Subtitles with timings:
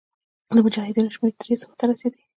[0.55, 2.21] د مجاهدینو شمېر دریو سوو ته رسېدی.